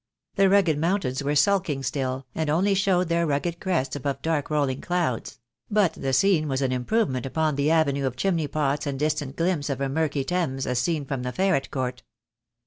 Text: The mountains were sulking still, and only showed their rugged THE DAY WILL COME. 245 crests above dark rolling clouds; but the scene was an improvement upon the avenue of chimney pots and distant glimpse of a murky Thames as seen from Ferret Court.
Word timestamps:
The 0.33 0.75
mountains 0.79 1.23
were 1.23 1.35
sulking 1.35 1.83
still, 1.83 2.25
and 2.33 2.49
only 2.49 2.73
showed 2.73 3.07
their 3.07 3.27
rugged 3.27 3.57
THE 3.59 3.59
DAY 3.65 3.69
WILL 3.71 3.83
COME. 3.83 3.91
245 3.91 3.91
crests 3.91 3.95
above 3.95 4.21
dark 4.23 4.49
rolling 4.49 4.81
clouds; 4.81 5.39
but 5.69 5.93
the 5.93 6.11
scene 6.11 6.47
was 6.47 6.63
an 6.63 6.71
improvement 6.71 7.27
upon 7.27 7.55
the 7.55 7.69
avenue 7.69 8.07
of 8.07 8.15
chimney 8.15 8.47
pots 8.47 8.87
and 8.87 8.97
distant 8.97 9.35
glimpse 9.35 9.69
of 9.69 9.79
a 9.79 9.87
murky 9.89 10.23
Thames 10.23 10.65
as 10.65 10.79
seen 10.79 11.05
from 11.05 11.21
Ferret 11.31 11.69
Court. 11.69 12.01